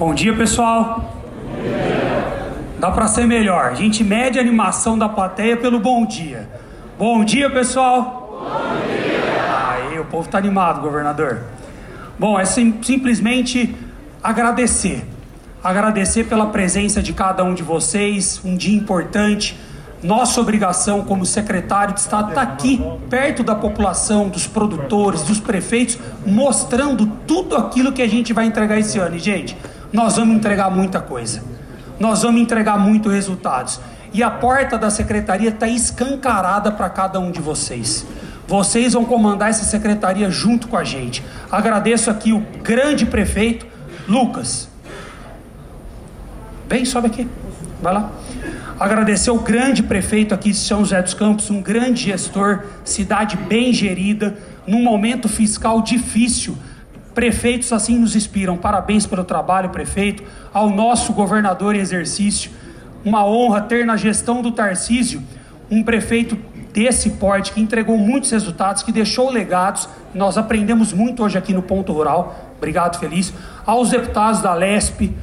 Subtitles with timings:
[0.00, 1.14] Bom dia, pessoal.
[2.78, 3.66] Dá para ser melhor.
[3.66, 6.48] A gente mede a animação da plateia pelo bom dia.
[6.98, 8.40] Bom dia, pessoal.
[8.40, 9.90] Bom dia.
[9.92, 11.40] Aí, o povo tá animado, governador.
[12.18, 13.76] Bom, é sim, simplesmente
[14.22, 15.06] agradecer.
[15.62, 18.40] Agradecer pela presença de cada um de vocês.
[18.42, 19.54] Um dia importante.
[20.02, 25.98] Nossa obrigação como secretário de Estado está aqui, perto da população, dos produtores, dos prefeitos,
[26.24, 29.16] mostrando tudo aquilo que a gente vai entregar esse ano.
[29.16, 29.54] E, gente,
[29.92, 31.42] nós vamos entregar muita coisa.
[31.98, 33.80] Nós vamos entregar muitos resultados.
[34.12, 38.06] E a porta da secretaria está escancarada para cada um de vocês.
[38.48, 41.22] Vocês vão comandar essa secretaria junto com a gente.
[41.50, 43.66] Agradeço aqui o grande prefeito,
[44.08, 44.68] Lucas.
[46.68, 47.28] Vem, sobe aqui.
[47.80, 48.10] Vai lá.
[48.78, 53.72] Agradecer o grande prefeito aqui de São José dos Campos, um grande gestor, cidade bem
[53.72, 54.36] gerida,
[54.66, 56.56] num momento fiscal difícil
[57.14, 58.56] Prefeitos assim nos inspiram.
[58.56, 60.22] Parabéns pelo trabalho, prefeito.
[60.52, 62.50] Ao nosso governador em exercício.
[63.04, 65.22] Uma honra ter na gestão do Tarcísio
[65.70, 66.36] um prefeito
[66.72, 69.88] desse porte que entregou muitos resultados, que deixou legados.
[70.14, 72.52] Nós aprendemos muito hoje aqui no Ponto Rural.
[72.56, 73.34] Obrigado, Felício.
[73.64, 75.14] Aos deputados da LESP,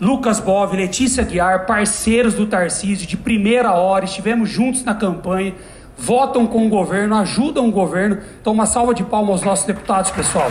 [0.00, 5.54] Lucas Bove, Letícia Guiar, parceiros do Tarcísio de primeira hora, estivemos juntos na campanha,
[5.96, 8.18] votam com o governo, ajudam o governo.
[8.40, 10.50] Então, uma salva de palmas aos nossos deputados, pessoal.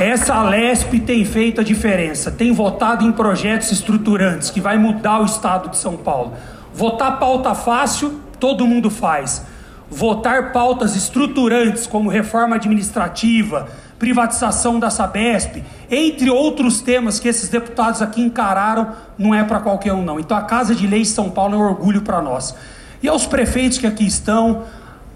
[0.00, 5.24] Essa Alesp tem feito a diferença, tem votado em projetos estruturantes que vai mudar o
[5.24, 6.32] estado de São Paulo.
[6.74, 9.46] Votar pauta fácil, todo mundo faz.
[9.88, 13.68] Votar pautas estruturantes, como reforma administrativa,
[14.02, 19.92] privatização da Sabesp, entre outros temas que esses deputados aqui encararam, não é para qualquer
[19.92, 20.18] um, não.
[20.18, 22.52] Então a Casa de Leis de São Paulo é um orgulho para nós.
[23.00, 24.64] E aos prefeitos que aqui estão,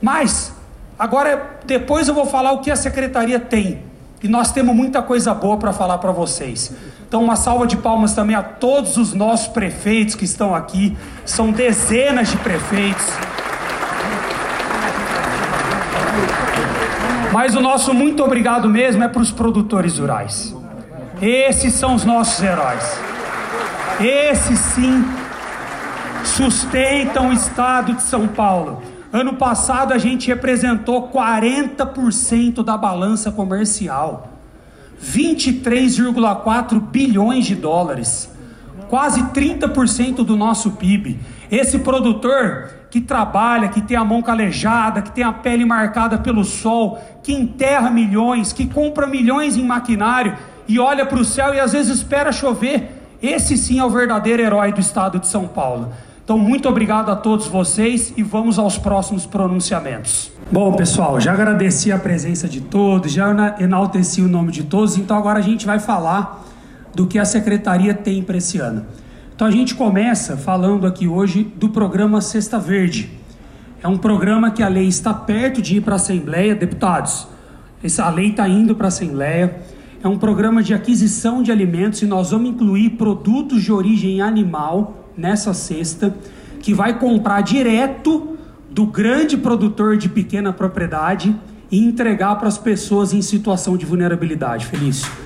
[0.00, 0.52] mas
[0.96, 3.80] agora depois eu vou falar o que a secretaria tem
[4.22, 6.72] e nós temos muita coisa boa para falar para vocês.
[7.08, 10.96] Então, uma salva de palmas também a todos os nossos prefeitos que estão aqui.
[11.24, 13.04] São dezenas de prefeitos.
[17.36, 20.56] Mas o nosso muito obrigado mesmo é para os produtores rurais.
[21.20, 22.98] Esses são os nossos heróis.
[24.00, 25.04] Esses sim
[26.24, 28.82] sustentam o estado de São Paulo.
[29.12, 34.30] Ano passado a gente representou 40% da balança comercial,
[35.04, 38.30] 23,4 bilhões de dólares,
[38.88, 41.20] quase 30% do nosso PIB.
[41.50, 46.44] Esse produtor que trabalha, que tem a mão calejada, que tem a pele marcada pelo
[46.44, 50.36] sol, que enterra milhões, que compra milhões em maquinário
[50.68, 53.02] e olha para o céu e às vezes espera chover.
[53.22, 55.92] Esse sim é o verdadeiro herói do estado de São Paulo.
[56.24, 60.32] Então, muito obrigado a todos vocês e vamos aos próximos pronunciamentos.
[60.50, 65.16] Bom, pessoal, já agradeci a presença de todos, já enalteci o nome de todos, então
[65.16, 66.44] agora a gente vai falar
[66.94, 68.86] do que a secretaria tem para esse ano.
[69.36, 73.10] Então, a gente começa falando aqui hoje do programa Cesta Verde.
[73.82, 77.28] É um programa que a lei está perto de ir para a Assembleia, deputados.
[77.84, 79.60] Essa lei está indo para a Assembleia.
[80.02, 85.06] É um programa de aquisição de alimentos e nós vamos incluir produtos de origem animal
[85.14, 86.16] nessa cesta
[86.60, 88.38] que vai comprar direto
[88.70, 91.36] do grande produtor de pequena propriedade
[91.70, 94.64] e entregar para as pessoas em situação de vulnerabilidade.
[94.64, 95.25] Felício.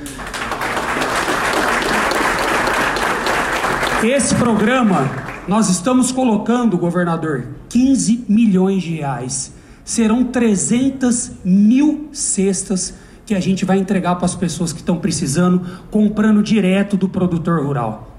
[4.02, 5.08] Esse programa,
[5.46, 9.52] nós estamos colocando, governador, 15 milhões de reais.
[9.84, 12.94] Serão 300 mil cestas
[13.26, 17.64] que a gente vai entregar para as pessoas que estão precisando, comprando direto do produtor
[17.64, 18.10] rural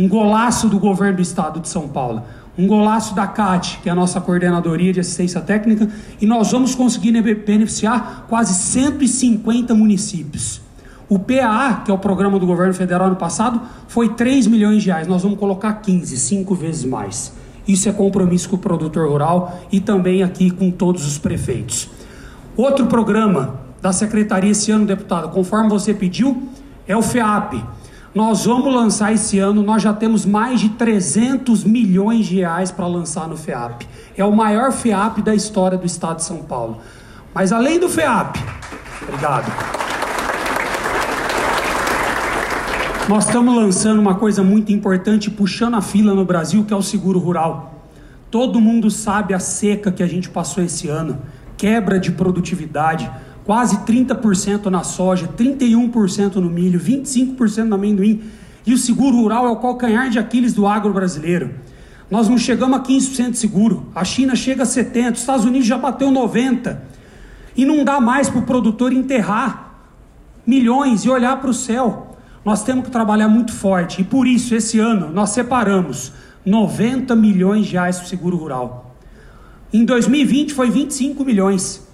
[0.00, 2.22] um golaço do governo do estado de São Paulo,
[2.56, 5.88] um golaço da CAT, que é a nossa coordenadoria de assistência técnica,
[6.20, 10.60] e nós vamos conseguir beneficiar quase 150 municípios.
[11.10, 14.88] O PAA, que é o programa do governo federal ano passado, foi 3 milhões de
[14.88, 15.06] reais.
[15.06, 17.34] Nós vamos colocar 15, cinco vezes mais.
[17.68, 21.90] Isso é compromisso com o produtor rural e também aqui com todos os prefeitos.
[22.56, 26.48] Outro programa da secretaria esse ano, deputado, conforme você pediu,
[26.88, 27.62] é o FEAP
[28.12, 32.86] nós vamos lançar esse ano, nós já temos mais de 300 milhões de reais para
[32.86, 33.86] lançar no FEAP.
[34.16, 36.78] É o maior FEAP da história do estado de São Paulo.
[37.32, 38.36] Mas além do FEAP,
[39.02, 39.89] obrigado.
[43.10, 46.80] Nós estamos lançando uma coisa muito importante, puxando a fila no Brasil, que é o
[46.80, 47.88] seguro rural.
[48.30, 51.18] Todo mundo sabe a seca que a gente passou esse ano,
[51.56, 53.10] quebra de produtividade
[53.44, 58.22] quase 30% na soja, 31% no milho, 25% no amendoim.
[58.64, 61.50] E o seguro rural é o calcanhar de Aquiles do agro brasileiro.
[62.08, 63.88] Nós não chegamos a 15% de seguro.
[63.92, 66.76] A China chega a 70%, os Estados Unidos já bateu 90%.
[67.56, 69.80] E não dá mais para o produtor enterrar
[70.46, 72.06] milhões e olhar para o céu.
[72.44, 74.00] Nós temos que trabalhar muito forte.
[74.00, 76.12] E por isso, esse ano, nós separamos
[76.44, 78.94] 90 milhões de reais para o seguro rural.
[79.72, 81.86] Em 2020 foi 25 milhões.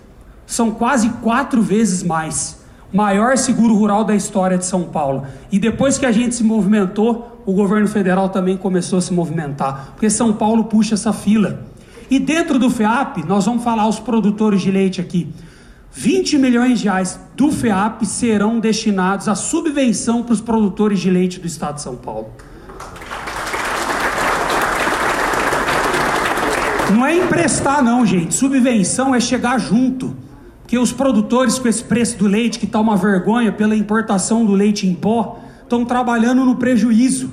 [0.47, 2.61] São quase quatro vezes mais.
[2.93, 5.27] Maior seguro rural da história de São Paulo.
[5.51, 9.91] E depois que a gente se movimentou, o governo federal também começou a se movimentar.
[9.93, 11.65] Porque São Paulo puxa essa fila.
[12.09, 15.29] E dentro do FEAP, nós vamos falar aos produtores de leite aqui.
[15.99, 21.41] 20 milhões de reais do FEAP serão destinados à subvenção para os produtores de leite
[21.41, 22.29] do estado de São Paulo.
[26.95, 28.35] Não é emprestar, não, gente.
[28.35, 30.15] Subvenção é chegar junto.
[30.61, 34.53] Porque os produtores, com esse preço do leite, que está uma vergonha pela importação do
[34.53, 37.31] leite em pó, estão trabalhando no prejuízo.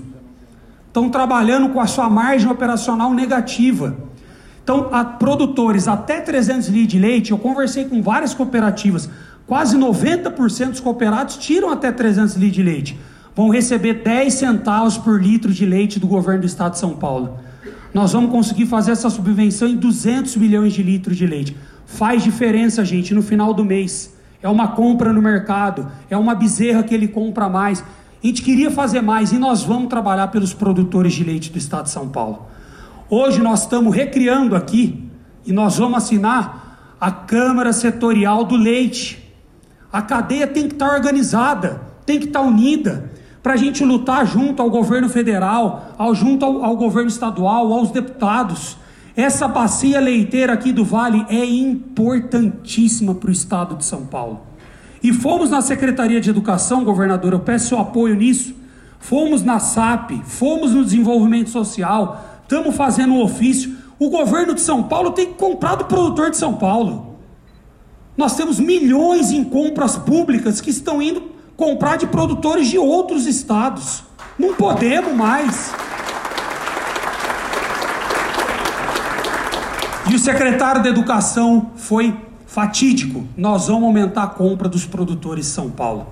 [0.87, 3.97] Estão trabalhando com a sua margem operacional negativa.
[4.63, 9.09] Então, a produtores até 300 litros de leite, eu conversei com várias cooperativas,
[9.45, 12.99] quase 90% dos cooperados tiram até 300 litros de leite.
[13.35, 17.39] Vão receber 10 centavos por litro de leite do governo do estado de São Paulo.
[17.93, 21.57] Nós vamos conseguir fazer essa subvenção em 200 milhões de litros de leite.
[21.85, 24.13] Faz diferença, gente, no final do mês.
[24.41, 27.83] É uma compra no mercado, é uma bezerra que ele compra mais.
[28.23, 31.85] A gente queria fazer mais e nós vamos trabalhar pelos produtores de leite do estado
[31.85, 32.52] de São Paulo.
[33.15, 35.07] Hoje nós estamos recriando aqui
[35.45, 39.31] e nós vamos assinar a Câmara Setorial do Leite.
[39.91, 43.11] A cadeia tem que estar organizada, tem que estar unida,
[43.43, 47.91] para a gente lutar junto ao governo federal, ao, junto ao, ao governo estadual, aos
[47.91, 48.77] deputados.
[49.15, 54.41] Essa bacia leiteira aqui do Vale é importantíssima para o estado de São Paulo.
[55.03, 58.55] E fomos na Secretaria de Educação, governador, eu peço seu apoio nisso.
[58.99, 63.75] Fomos na SAP, fomos no desenvolvimento social, estamos fazendo um ofício.
[63.99, 67.17] O governo de São Paulo tem que comprar do produtor de São Paulo.
[68.15, 74.03] Nós temos milhões em compras públicas que estão indo comprar de produtores de outros estados.
[74.37, 75.71] Não podemos mais.
[80.09, 82.15] E o secretário da Educação foi
[82.45, 83.25] fatídico.
[83.35, 86.07] Nós vamos aumentar a compra dos produtores de São Paulo.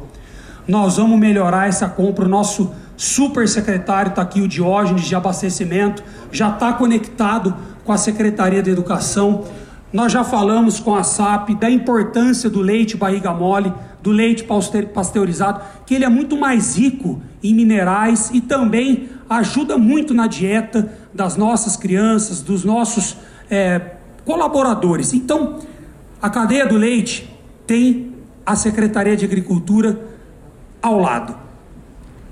[0.68, 2.26] Nós vamos melhorar essa compra.
[2.26, 7.98] O nosso super secretário está aqui, o Diógenes de abastecimento, já está conectado com a
[7.98, 9.44] Secretaria da Educação.
[9.92, 14.46] Nós já falamos com a SAP da importância do leite barriga mole, do leite
[14.94, 20.94] pasteurizado, que ele é muito mais rico em minerais e também ajuda muito na dieta
[21.12, 23.18] das nossas crianças, dos nossos
[23.50, 23.82] é,
[24.24, 25.12] colaboradores.
[25.12, 25.58] Então,
[26.22, 27.28] a cadeia do leite
[27.66, 28.14] tem
[28.46, 30.00] a Secretaria de Agricultura
[30.80, 31.51] ao lado.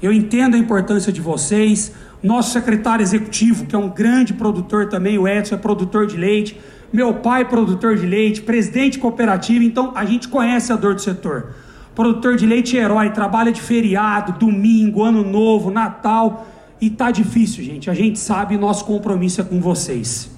[0.01, 1.91] Eu entendo a importância de vocês.
[2.21, 6.59] Nosso secretário executivo, que é um grande produtor também, o Edson é produtor de leite.
[6.91, 11.53] Meu pai produtor de leite, presidente cooperativa, então a gente conhece a dor do setor.
[11.93, 16.47] Produtor de leite é herói, trabalha de feriado, domingo, ano novo, Natal.
[16.81, 17.89] E tá difícil, gente.
[17.89, 20.31] A gente sabe, nosso compromisso é com vocês.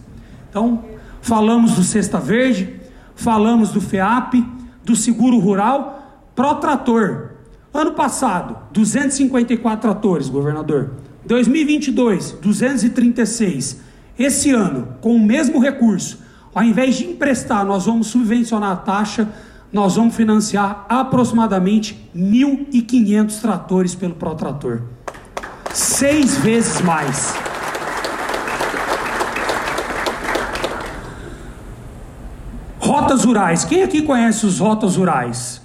[0.49, 0.83] Então,
[1.21, 2.75] falamos do Cesta Verde,
[3.15, 4.43] falamos do FEAP,
[4.83, 7.30] do Seguro Rural, Pro Trator.
[7.73, 10.91] Ano passado, 254 tratores, governador.
[11.25, 13.79] 2022, 236.
[14.19, 16.19] Esse ano, com o mesmo recurso,
[16.53, 19.29] ao invés de emprestar, nós vamos subvencionar a taxa,
[19.71, 24.81] nós vamos financiar aproximadamente 1.500 tratores pelo Protrator.
[25.73, 27.33] Seis vezes mais.
[32.79, 33.63] Rotas rurais.
[33.63, 35.61] Quem aqui conhece os rotas rurais?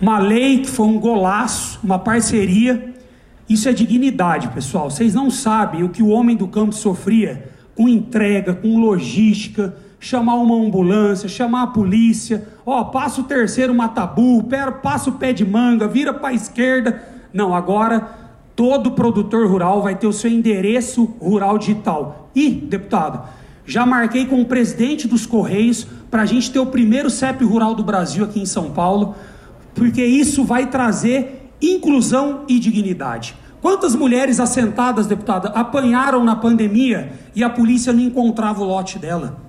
[0.00, 2.94] Uma lei que foi um golaço, uma parceria.
[3.48, 4.90] Isso é dignidade, pessoal.
[4.90, 10.34] Vocês não sabem o que o homem do campo sofria com entrega, com logística, chamar
[10.34, 12.46] uma ambulância, chamar a polícia.
[12.64, 14.46] Ó, passa o terceiro matabu,
[14.82, 17.02] passa o pé de manga, vira para a esquerda.
[17.32, 22.30] Não, agora todo produtor rural vai ter o seu endereço rural digital.
[22.34, 23.26] E, deputado,
[23.64, 27.74] já marquei com o presidente dos Correios para a gente ter o primeiro CEP rural
[27.74, 29.14] do Brasil aqui em São Paulo
[29.76, 33.36] porque isso vai trazer inclusão e dignidade.
[33.60, 39.40] Quantas mulheres assentadas, deputada, apanharam na pandemia e a polícia não encontrava o lote dela?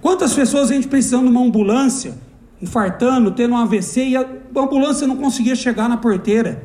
[0.00, 2.14] Quantas pessoas a gente precisando de uma ambulância,
[2.60, 4.26] infartando, tendo um AVC e a
[4.56, 6.62] ambulância não conseguia chegar na porteira?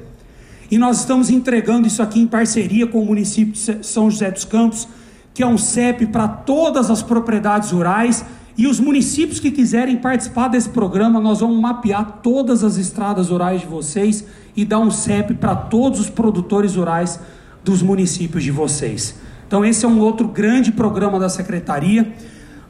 [0.69, 4.43] E nós estamos entregando isso aqui em parceria com o município de São José dos
[4.43, 4.87] Campos,
[5.33, 8.25] que é um CEP para todas as propriedades rurais
[8.57, 13.61] e os municípios que quiserem participar desse programa, nós vamos mapear todas as estradas rurais
[13.61, 17.19] de vocês e dar um CEP para todos os produtores rurais
[17.63, 19.15] dos municípios de vocês.
[19.47, 22.11] Então, esse é um outro grande programa da secretaria.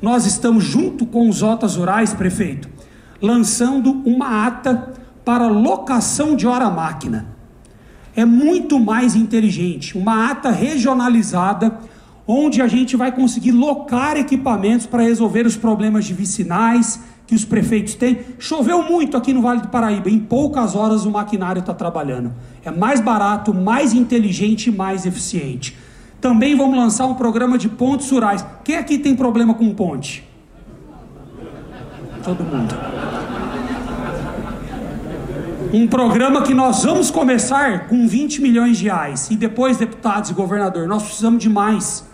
[0.01, 2.69] nós estamos junto com os Otas Rurais, prefeito,
[3.21, 7.27] lançando uma ata para locação de hora máquina.
[8.15, 11.79] É muito mais inteligente, uma ata regionalizada,
[12.27, 17.45] onde a gente vai conseguir locar equipamentos para resolver os problemas de vicinais que os
[17.45, 18.19] prefeitos têm.
[18.37, 22.33] Choveu muito aqui no Vale do Paraíba, em poucas horas o maquinário está trabalhando.
[22.63, 25.77] É mais barato, mais inteligente e mais eficiente.
[26.19, 28.43] Também vamos lançar um programa de pontes rurais.
[28.63, 30.27] Quem aqui tem problema com ponte?
[32.23, 32.75] Todo mundo.
[35.73, 39.29] Um programa que nós vamos começar com 20 milhões de reais.
[39.29, 42.05] E depois, deputados e governador, nós precisamos de mais.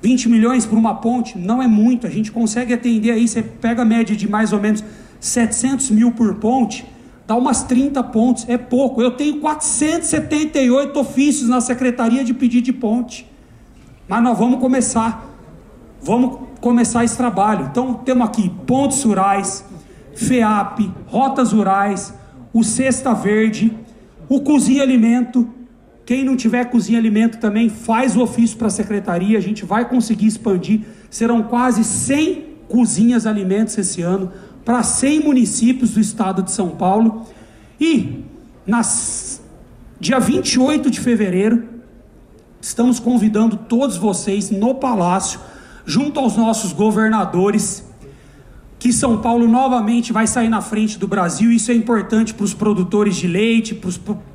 [0.00, 2.06] 20 milhões por uma ponte não é muito.
[2.06, 4.84] A gente consegue atender aí, você pega a média de mais ou menos
[5.20, 6.86] 700 mil por ponte,
[7.26, 9.02] dá umas 30 pontes, é pouco.
[9.02, 13.26] Eu tenho 478 ofícios na secretaria de pedido de ponte.
[14.06, 15.26] Mas nós vamos começar.
[16.00, 17.68] Vamos começar esse trabalho.
[17.70, 19.64] Então temos aqui pontes rurais,
[20.14, 22.14] FEAP, rotas rurais,
[22.52, 23.76] o Cesta Verde,
[24.28, 25.48] o Cozinha Alimento.
[26.08, 29.86] Quem não tiver Cozinha Alimento também faz o ofício para a secretaria, a gente vai
[29.86, 30.80] conseguir expandir.
[31.10, 34.32] Serão quase 100 cozinhas alimentos esse ano
[34.64, 37.26] para 100 municípios do estado de São Paulo.
[37.78, 38.24] E
[38.66, 39.42] nas
[40.00, 41.64] dia 28 de fevereiro,
[42.58, 45.38] estamos convidando todos vocês no palácio,
[45.84, 47.84] junto aos nossos governadores,
[48.78, 51.52] que São Paulo novamente vai sair na frente do Brasil.
[51.52, 53.90] Isso é importante para os produtores de leite, para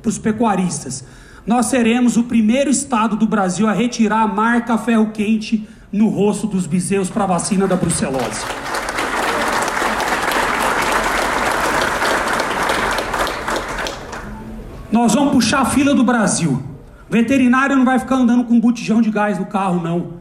[0.06, 1.04] os, pecuaristas.
[1.46, 6.46] Nós seremos o primeiro estado do Brasil a retirar a marca ferro quente no rosto
[6.46, 8.46] dos bezerros para a vacina da brucelose.
[14.90, 16.62] Nós vamos puxar a fila do Brasil.
[17.10, 20.14] Veterinário não vai ficar andando com um botijão de gás no carro, não.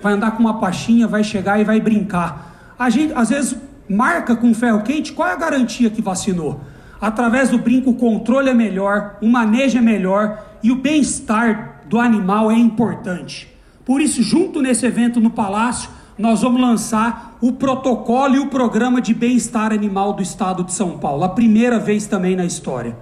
[0.00, 2.74] Vai andar com uma pastinha, vai chegar e vai brincar.
[2.78, 6.62] A gente, às vezes, marca com ferro quente, qual é a garantia que vacinou?
[6.98, 11.98] Através do brinco, o controle é melhor, o manejo é melhor e o bem-estar do
[11.98, 13.48] animal é importante.
[13.84, 19.00] Por isso, junto nesse evento no Palácio, nós vamos lançar o protocolo e o programa
[19.00, 22.96] de bem-estar animal do estado de São Paulo, a primeira vez também na história.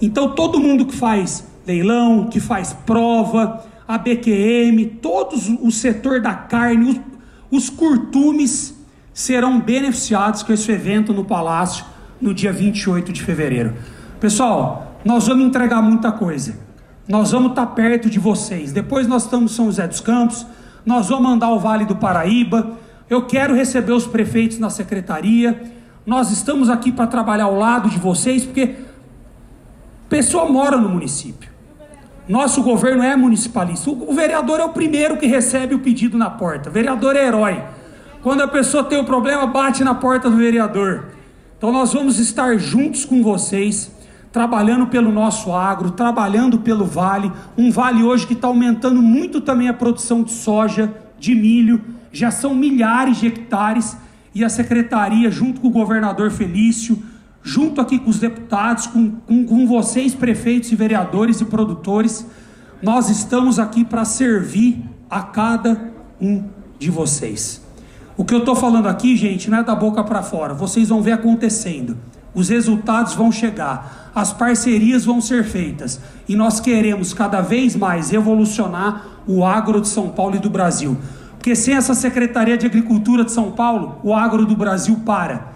[0.00, 6.34] Então, todo mundo que faz leilão, que faz prova, a BQM, todo o setor da
[6.34, 7.02] carne,
[7.50, 8.74] os, os curtumes
[9.12, 11.84] serão beneficiados com esse evento no Palácio
[12.20, 13.74] no dia 28 de fevereiro.
[14.20, 16.65] Pessoal, nós vamos entregar muita coisa.
[17.08, 18.72] Nós vamos estar perto de vocês.
[18.72, 20.44] Depois nós estamos em São José dos Campos,
[20.84, 22.72] nós vamos mandar o Vale do Paraíba.
[23.08, 25.62] Eu quero receber os prefeitos na secretaria.
[26.04, 28.74] Nós estamos aqui para trabalhar ao lado de vocês, porque
[30.08, 31.50] pessoa mora no município.
[32.28, 33.88] Nosso governo é municipalista.
[33.88, 36.68] O vereador é o primeiro que recebe o pedido na porta.
[36.68, 37.62] O vereador é herói.
[38.20, 41.04] Quando a pessoa tem o um problema, bate na porta do vereador.
[41.56, 43.92] Então nós vamos estar juntos com vocês,
[44.36, 47.32] trabalhando pelo nosso agro, trabalhando pelo vale.
[47.56, 51.82] Um vale hoje que está aumentando muito também a produção de soja, de milho.
[52.12, 53.96] Já são milhares de hectares.
[54.34, 57.02] E a secretaria, junto com o governador Felício,
[57.42, 62.26] junto aqui com os deputados, com, com, com vocês, prefeitos e vereadores e produtores,
[62.82, 66.44] nós estamos aqui para servir a cada um
[66.78, 67.62] de vocês.
[68.18, 71.00] O que eu estou falando aqui, gente, não é da boca para fora, vocês vão
[71.00, 71.96] ver acontecendo.
[72.36, 78.12] Os resultados vão chegar, as parcerias vão ser feitas e nós queremos cada vez mais
[78.12, 80.98] evolucionar o agro de São Paulo e do Brasil.
[81.38, 85.52] Porque sem essa Secretaria de Agricultura de São Paulo, o agro do Brasil para.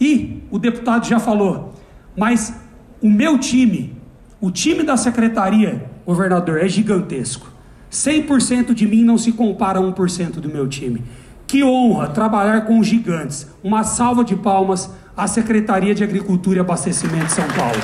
[0.00, 1.74] E o deputado já falou,
[2.16, 2.54] mas
[3.02, 3.96] o meu time,
[4.40, 7.50] o time da secretaria, governador, é gigantesco.
[7.90, 11.02] 100% de mim não se compara a 1% do meu time.
[11.48, 13.48] Que honra trabalhar com gigantes.
[13.64, 14.88] Uma salva de palmas
[15.20, 17.80] à Secretaria de Agricultura e Abastecimento de São Paulo.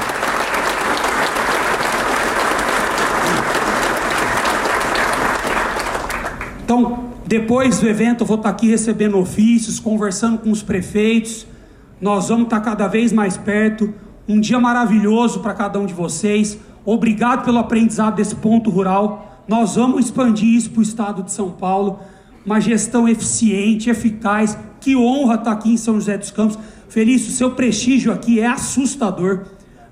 [6.65, 11.47] Então, depois do evento, eu vou estar aqui recebendo ofícios, conversando com os prefeitos
[12.01, 13.93] nós vamos estar cada vez mais perto.
[14.29, 16.59] Um dia maravilhoso para cada um de vocês.
[16.85, 19.43] Obrigado pelo aprendizado desse ponto rural.
[19.49, 22.01] Nós vamos expandir isso para o estado de São Paulo.
[22.45, 24.59] Uma gestão eficiente, eficaz.
[24.87, 26.57] Que honra estar aqui em São José dos Campos.
[26.89, 29.41] Felício, seu prestígio aqui é assustador.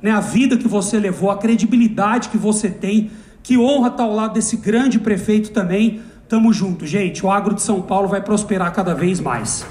[0.00, 0.12] Né?
[0.12, 3.10] A vida que você levou, a credibilidade que você tem.
[3.42, 6.00] Que honra estar ao lado desse grande prefeito também.
[6.28, 7.26] Tamo junto, gente.
[7.26, 9.66] O agro de São Paulo vai prosperar cada vez mais.